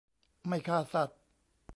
[0.47, 1.19] ไม่ฆ่าสัตว์